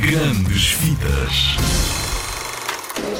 [0.00, 1.56] Grandes Vidas.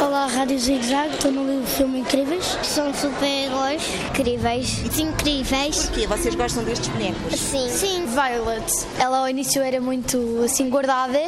[0.01, 2.57] Olá, Rádio Zig Zag, estou no livro Filme Incríveis.
[2.63, 4.99] São super-heróis incríveis.
[4.99, 5.87] Incríveis.
[5.87, 6.07] Porquê?
[6.07, 7.39] Vocês gostam destes bonecos?
[7.39, 7.69] Sim.
[7.69, 8.65] Sim, Violet.
[8.99, 11.21] Ela ao início era muito assim guardada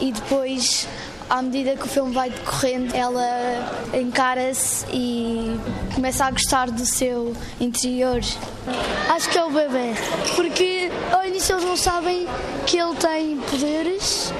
[0.00, 0.86] e depois,
[1.32, 3.24] à medida que o filme vai decorrendo, ela
[3.94, 5.58] encara-se e
[5.94, 8.20] começa a gostar do seu interior.
[9.08, 9.94] Acho que é o bebê,
[10.36, 12.28] porque ao início eles não sabem
[12.66, 14.30] que ele tem poderes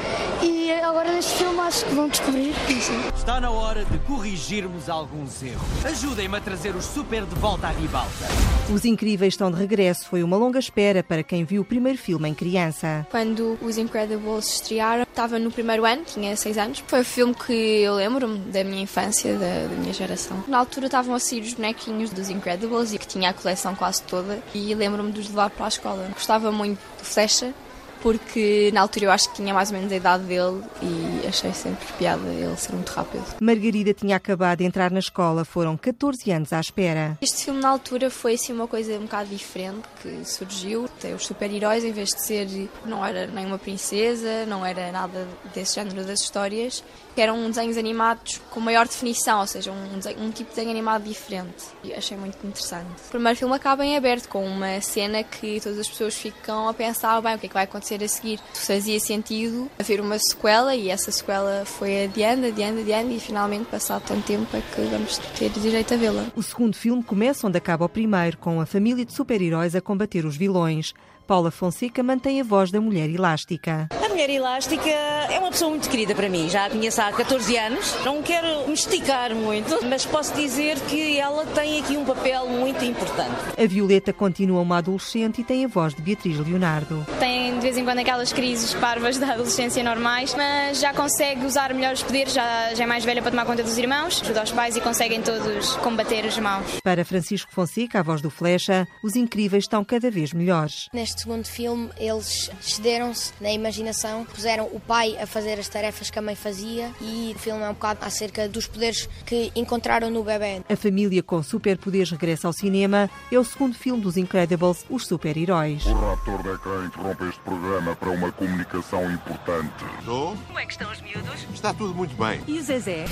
[0.42, 2.92] e agora neste filme acho que vão descobrir isso.
[3.16, 5.62] Está na hora de corrigirmos alguns erros.
[5.84, 8.26] Ajudem-me a trazer os super de volta à ribalta.
[8.72, 10.08] Os Incríveis estão de regresso.
[10.08, 13.06] Foi uma longa espera para quem viu o primeiro filme em criança.
[13.10, 16.81] Quando os Incredibles estrearam, estava no primeiro ano, tinha 6 anos.
[16.86, 20.44] Foi o filme que eu lembro-me da minha infância, da, da minha geração.
[20.46, 24.02] Na altura estavam a sair os bonequinhos dos Incredibles e que tinha a coleção quase
[24.02, 24.42] toda.
[24.54, 26.08] E lembro-me de os levar para a escola.
[26.12, 27.54] Gostava muito do Flecha,
[28.02, 31.52] porque na altura eu acho que tinha mais ou menos a idade dele e achei
[31.52, 33.24] sempre piada ele ser muito rápido.
[33.40, 35.44] Margarida tinha acabado de entrar na escola.
[35.44, 37.16] Foram 14 anos à espera.
[37.20, 40.88] Este filme na altura foi assim uma coisa um bocado diferente que surgiu.
[41.00, 45.26] Tem os super-heróis em vez de ser não era nem uma princesa, não era nada
[45.54, 46.82] desse género das histórias,
[47.14, 50.70] que eram desenhos animados com maior definição, ou seja, um, desenho- um tipo de desenho
[50.70, 51.64] animado diferente.
[51.84, 52.86] E achei muito interessante.
[53.06, 56.74] O primeiro filme acaba em aberto com uma cena que todas as pessoas ficam a
[56.74, 58.38] pensar, bem, o que é que vai acontecer a seguir?
[58.54, 64.04] Fazia sentido haver uma sequela e essa sequela foi adiando, adiando, adiando e finalmente, passado
[64.06, 66.26] tanto tempo, é que vamos ter direito a vê-la.
[66.36, 70.24] O segundo filme começa onde acaba o primeiro, com a família de super-heróis a combater
[70.24, 70.92] os vilões.
[71.26, 73.88] Paula Fonseca mantém a voz da mulher elástica.
[74.12, 76.46] A Mulher Elástica é uma pessoa muito querida para mim.
[76.50, 77.96] Já a conheço há 14 anos.
[78.04, 82.84] Não quero me esticar muito, mas posso dizer que ela tem aqui um papel muito
[82.84, 83.32] importante.
[83.56, 87.06] A Violeta continua uma adolescente e tem a voz de Beatriz Leonardo.
[87.18, 91.72] Tem de vez em quando aquelas crises parvas da adolescência normais, mas já consegue usar
[91.72, 94.52] melhor os poderes, já, já é mais velha para tomar conta dos irmãos, ajuda os
[94.52, 96.66] pais e conseguem todos combater os maus.
[96.84, 100.88] Para Francisco Fonseca, a voz do Flecha, os incríveis estão cada vez melhores.
[100.92, 104.01] Neste segundo filme, eles cederam-se na imaginação,
[104.34, 107.68] puseram o pai a fazer as tarefas que a mãe fazia e o filme é
[107.68, 110.62] um bocado acerca dos poderes que encontraram no bebê.
[110.68, 113.08] A família com superpoderes regressa ao cinema.
[113.30, 115.86] É o segundo filme dos Incredibles, os super-heróis.
[115.86, 119.84] O raptor da ecrã interrompe este programa para uma comunicação importante.
[120.00, 120.36] Estou?
[120.46, 121.46] Como é que estão os miúdos?
[121.54, 122.40] Está tudo muito bem.
[122.46, 123.04] E o Zezé?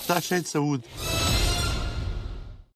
[0.00, 0.84] Está cheio de saúde.